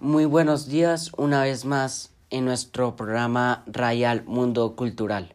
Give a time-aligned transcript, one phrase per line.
[0.00, 5.34] Muy buenos días una vez más en nuestro programa Rayal Mundo Cultural.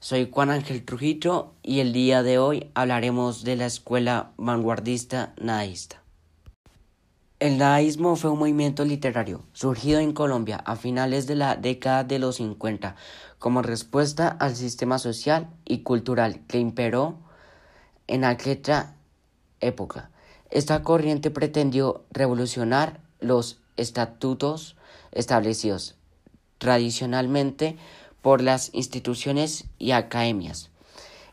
[0.00, 6.02] Soy Juan Ángel Trujillo y el día de hoy hablaremos de la escuela vanguardista nadaísta.
[7.38, 12.18] El nadaísmo fue un movimiento literario surgido en Colombia a finales de la década de
[12.18, 12.96] los 50
[13.38, 17.18] como respuesta al sistema social y cultural que imperó
[18.06, 18.94] en aquella
[19.60, 20.10] época.
[20.48, 24.76] Esta corriente pretendió revolucionar los estatutos
[25.12, 25.96] establecidos
[26.58, 27.76] tradicionalmente
[28.20, 30.70] por las instituciones y academias.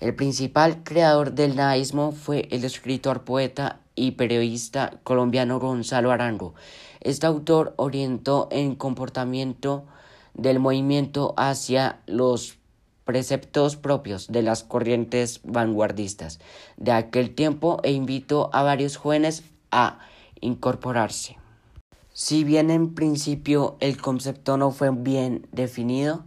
[0.00, 6.54] El principal creador del naísmo fue el escritor, poeta y periodista colombiano Gonzalo Arango.
[7.00, 9.84] Este autor orientó el comportamiento
[10.34, 12.58] del movimiento hacia los
[13.04, 16.40] preceptos propios de las corrientes vanguardistas
[16.76, 20.00] de aquel tiempo e invitó a varios jóvenes a
[20.40, 21.43] incorporarse.
[22.14, 26.24] Si bien en principio el concepto no fue bien definido,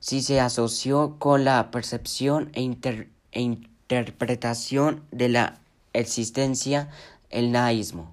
[0.00, 5.60] sí se asoció con la percepción e, e interpretación de la
[5.92, 6.90] existencia
[7.30, 8.12] el naísmo.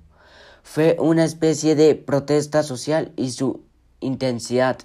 [0.61, 3.61] Fue una especie de protesta social y su
[4.01, 4.77] intensidad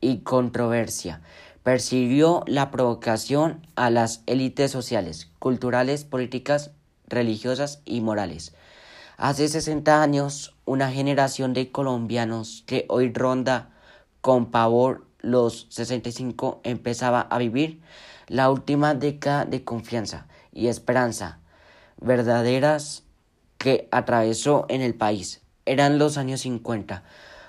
[0.00, 1.22] y controversia
[1.66, 6.70] persiguió la provocación a las élites sociales, culturales, políticas,
[7.08, 8.54] religiosas y morales.
[9.16, 13.70] Hace 60 años, una generación de colombianos que hoy ronda
[14.20, 17.80] con pavor los 65 empezaba a vivir
[18.28, 21.38] la última década de confianza y esperanza
[21.98, 23.04] verdaderas
[23.56, 25.40] que atravesó en el país.
[25.64, 27.02] Eran los años 50,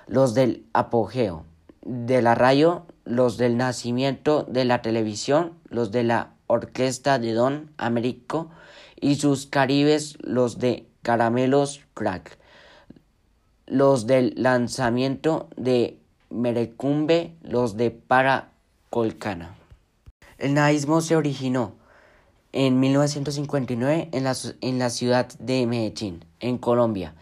[0.06, 1.44] los del apogeo,
[1.82, 7.72] de la radio, los del nacimiento de la televisión, los de la orquesta de Don
[7.76, 8.48] Américo
[8.98, 12.36] y sus caribes, los de Caramelos Crack,
[13.64, 19.56] los del lanzamiento de Merecumbe, los de Paracolcana.
[20.36, 21.72] El naísmo se originó
[22.52, 27.14] en 1959 en la, en la ciudad de Medellín, en Colombia,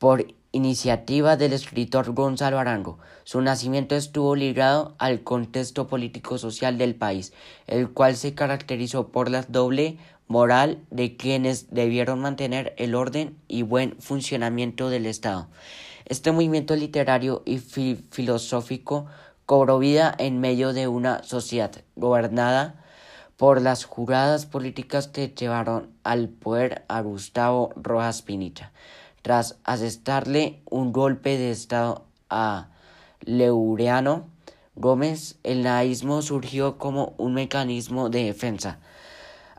[0.00, 2.98] por iniciativa del escritor Gonzalo Arango.
[3.22, 7.32] Su nacimiento estuvo ligado al contexto político-social del país,
[7.68, 9.98] el cual se caracterizó por la doble
[10.28, 15.48] moral de quienes debieron mantener el orden y buen funcionamiento del Estado.
[16.04, 19.06] Este movimiento literario y filosófico
[19.46, 22.84] cobró vida en medio de una sociedad gobernada
[23.36, 28.72] por las juradas políticas que llevaron al poder a Gustavo Rojas Pinilla,
[29.22, 32.68] tras asestarle un golpe de Estado a
[33.20, 34.26] Leureano
[34.74, 38.78] Gómez, el naísmo surgió como un mecanismo de defensa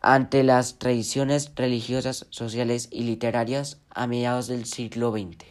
[0.01, 5.45] ante las tradiciones religiosas, sociales y literarias a mediados del siglo XX.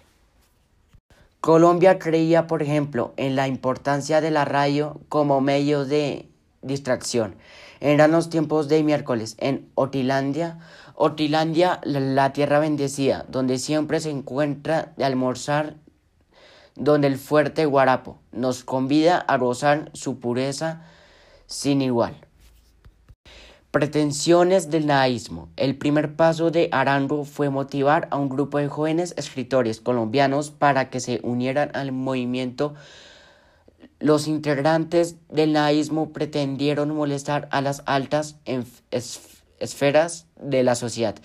[1.40, 6.28] Colombia creía, por ejemplo, en la importancia de la radio como medio de
[6.62, 7.36] distracción.
[7.80, 10.58] Eran los tiempos de miércoles en Otilandia,
[10.94, 15.76] Otilandia, la tierra bendecida, donde siempre se encuentra de almorzar,
[16.74, 20.82] donde el fuerte Guarapo nos convida a gozar su pureza
[21.46, 22.27] sin igual.
[23.70, 25.50] Pretensiones del nadaísmo.
[25.56, 30.88] El primer paso de Arango fue motivar a un grupo de jóvenes escritores colombianos para
[30.88, 32.72] que se unieran al movimiento.
[34.00, 38.36] Los integrantes del nadaísmo pretendieron molestar a las altas
[39.60, 41.16] esferas de la sociedad,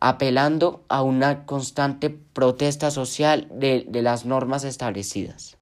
[0.00, 5.58] apelando a una constante protesta social de, de las normas establecidas.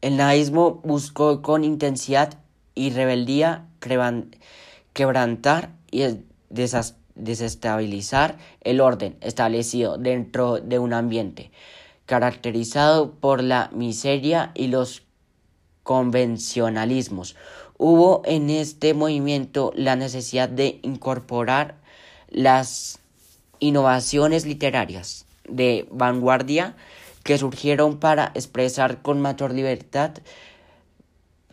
[0.00, 2.40] El nadaísmo buscó con intensidad
[2.74, 3.68] y rebeldía
[4.92, 6.04] quebrantar y
[7.14, 11.50] desestabilizar el orden establecido dentro de un ambiente
[12.06, 15.02] caracterizado por la miseria y los
[15.82, 17.36] convencionalismos.
[17.78, 21.76] Hubo en este movimiento la necesidad de incorporar
[22.28, 22.98] las
[23.58, 26.76] innovaciones literarias de vanguardia
[27.22, 30.12] que surgieron para expresar con mayor libertad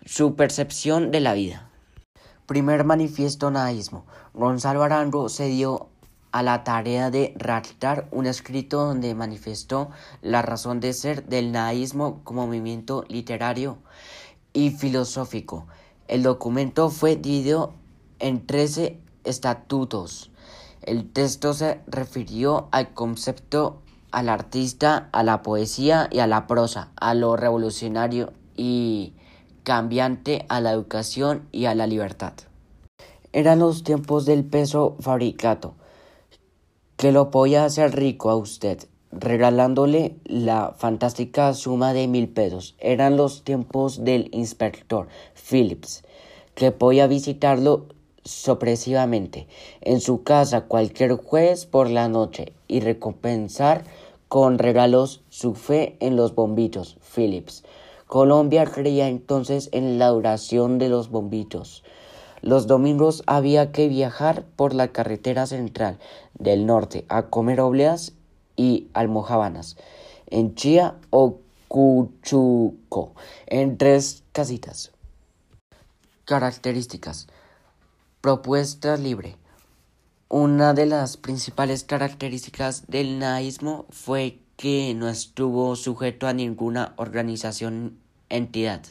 [0.06, 1.69] su percepción de la vida.
[2.50, 4.08] Primer manifiesto nadaísmo.
[4.34, 5.90] Gonzalo Arango se dio
[6.32, 9.92] a la tarea de redactar un escrito donde manifestó
[10.24, 13.78] la razón de ser del nadaísmo como movimiento literario
[14.52, 15.68] y filosófico.
[16.08, 17.76] El documento fue dividido
[18.18, 20.32] en 13 estatutos.
[20.82, 26.90] El texto se refirió al concepto, al artista, a la poesía y a la prosa,
[26.96, 29.14] a lo revolucionario y
[29.70, 32.34] cambiante a la educación y a la libertad.
[33.34, 35.76] Eran los tiempos del peso fabricato,
[36.98, 38.80] que lo podía hacer rico a usted,
[39.12, 42.74] regalándole la fantástica suma de mil pesos.
[42.80, 46.04] Eran los tiempos del inspector Phillips,
[46.56, 47.90] que podía visitarlo
[48.24, 49.48] sorpresivamente
[49.82, 53.84] en su casa cualquier jueves por la noche y recompensar
[54.30, 57.64] con regalos su fe en los bombitos Phillips.
[58.10, 61.84] Colombia creía entonces en la duración de los bombitos.
[62.42, 66.00] Los domingos había que viajar por la carretera central
[66.34, 68.14] del norte a comer obleas
[68.56, 69.78] y almojábanas
[70.26, 73.14] en Chía o Cuchuco,
[73.46, 74.92] en tres casitas.
[76.26, 77.28] Características.
[78.22, 79.38] Propuesta libre.
[80.30, 87.98] Una de las principales características del naísmo fue que no estuvo sujeto a ninguna organización,
[88.28, 88.82] entidad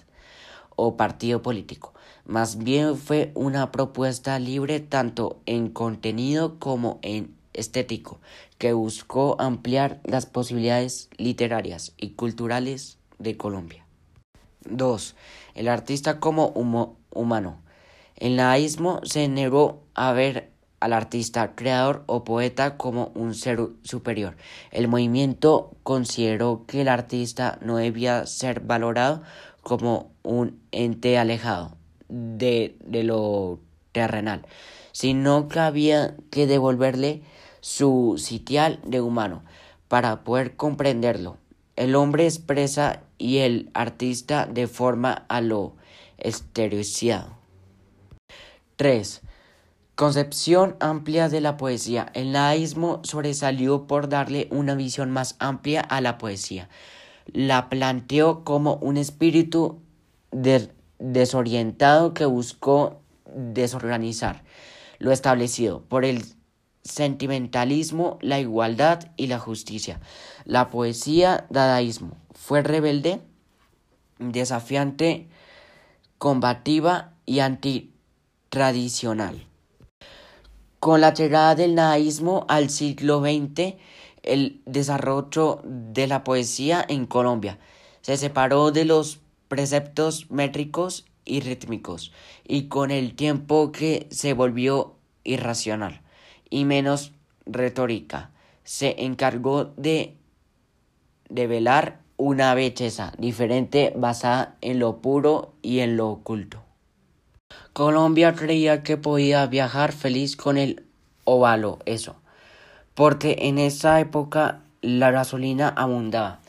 [0.77, 1.93] o partido político.
[2.25, 8.19] Más bien fue una propuesta libre tanto en contenido como en estético,
[8.57, 13.85] que buscó ampliar las posibilidades literarias y culturales de Colombia.
[14.65, 15.17] 2.
[15.55, 16.47] El artista como
[17.11, 17.61] humano.
[18.17, 20.51] El naísmo se negó a ver
[20.81, 24.37] al artista, creador o poeta como un ser superior.
[24.71, 29.23] El movimiento consideró que el artista no debía ser valorado
[29.63, 31.77] como un ente alejado
[32.09, 33.61] de, de lo
[33.93, 34.47] terrenal,
[34.93, 37.23] sino que había que devolverle
[37.61, 39.43] su sitial de humano
[39.89, 41.39] para poder comprenderlo.
[41.77, 45.75] El hombre expresa y el artista de forma a lo
[46.19, 47.37] estereociado.
[48.77, 49.23] 3.
[49.99, 52.13] Concepción amplia de la poesía.
[52.15, 56.69] El naísmo sobresalió por darle una visión más amplia a la poesía.
[57.27, 59.81] La planteó como un espíritu
[60.31, 63.01] de desorientado que buscó
[63.35, 64.45] desorganizar
[65.01, 66.25] lo establecido por el
[66.85, 69.99] sentimentalismo, la igualdad y la justicia.
[70.45, 73.21] La poesía dadaísmo fue rebelde,
[74.21, 75.27] desafiante,
[76.19, 79.48] combativa y antitradicional.
[80.81, 83.75] Con la llegada del nadaísmo al siglo XX,
[84.23, 87.59] el desarrollo de la poesía en Colombia
[88.01, 92.13] se separó de los preceptos métricos y rítmicos,
[92.47, 94.95] y con el tiempo que se volvió
[95.25, 96.01] irracional
[96.49, 97.13] y menos
[97.45, 98.31] retórica,
[98.63, 100.17] se encargó de
[101.29, 106.68] develar una belleza diferente basada en lo puro y en lo oculto.
[107.79, 110.85] Colombia creía que podía viajar feliz con el
[111.23, 112.17] óvalo, eso,
[112.97, 116.41] porque en esa época la gasolina abundaba.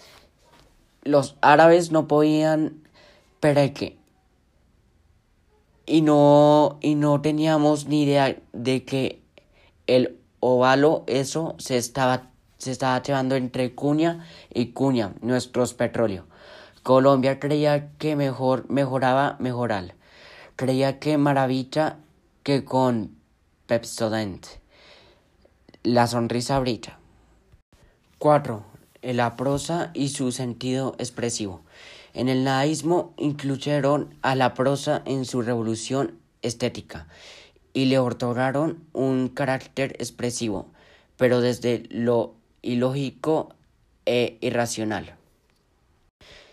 [1.04, 2.82] Los árabes no podían
[3.40, 3.96] pereque.
[5.86, 9.22] Y no, y no teníamos ni idea de que
[9.86, 16.26] el ovalo, eso se estaba, se estaba llevando entre cuña y cuña, nuestros petróleos.
[16.82, 19.94] Colombia creía que mejor mejoraba mejoral.
[20.60, 22.00] Creía que maravilla
[22.44, 23.16] que con
[23.66, 24.46] Pepsodent.
[25.84, 27.00] La sonrisa brilla.
[28.18, 28.66] 4.
[29.02, 31.62] La prosa y su sentido expresivo.
[32.14, 37.08] En el nadaísmo incluyeron a la prosa en su revolución estética
[37.72, 40.68] y le otorgaron un carácter expresivo,
[41.16, 43.56] pero desde lo ilógico
[44.06, 45.16] e irracional.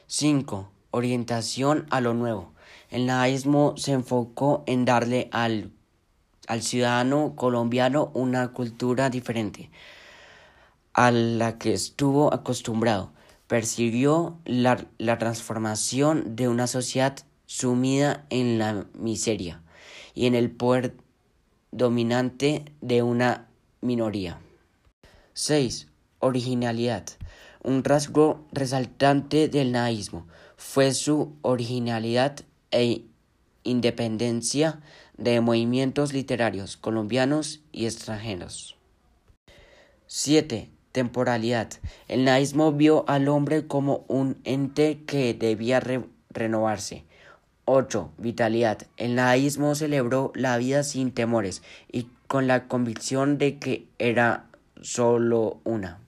[0.07, 0.71] 5.
[0.93, 2.55] Orientación a lo nuevo.
[2.91, 5.73] El nadaísmo se enfocó en darle al,
[6.47, 9.71] al ciudadano colombiano una cultura diferente
[10.97, 13.13] a la que estuvo acostumbrado
[13.47, 14.77] persiguió la,
[15.19, 17.17] transformación de una sociedad
[17.47, 19.63] sumida en la miseria
[20.15, 20.97] y en el poder
[21.71, 23.49] dominante de una
[23.83, 24.41] minoría.
[25.35, 25.89] 6.
[26.19, 27.05] Originalidad.
[27.63, 30.27] Un rasgo resaltante del naísmo
[30.57, 33.05] fue su originalidad e
[33.65, 34.81] independencia
[35.17, 38.77] de movimientos literarios colombianos y extranjeros.
[40.07, 41.69] 7 temporalidad.
[42.09, 45.79] El naísmo vio al hombre como un ente que debía
[46.31, 47.05] renovarse.
[47.67, 48.13] 8.
[48.17, 48.79] Vitalidad.
[48.97, 54.47] El naísmo celebró la vida sin temores y con la convicción de que era
[54.81, 56.01] solo una.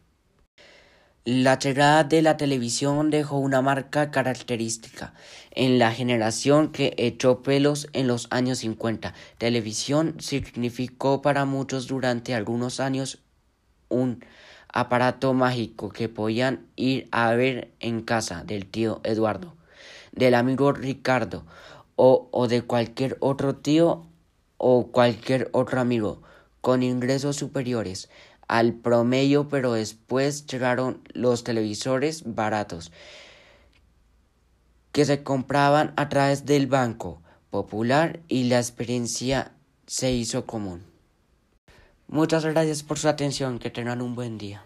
[1.24, 5.12] La llegada de la televisión dejó una marca característica
[5.50, 9.12] en la generación que echó pelos en los años 50.
[9.36, 13.18] Televisión significó para muchos durante algunos años
[13.88, 14.24] un
[14.72, 19.54] aparato mágico que podían ir a ver en casa del tío Eduardo,
[20.12, 21.44] del amigo Ricardo
[21.96, 24.06] o, o de cualquier otro tío
[24.56, 26.22] o cualquier otro amigo
[26.60, 28.08] con ingresos superiores
[28.48, 32.90] al promedio, pero después llegaron los televisores baratos
[34.92, 39.52] que se compraban a través del Banco Popular y la experiencia
[39.86, 40.82] se hizo común.
[42.08, 44.64] Muchas gracias por su atención, que tengan un buen día.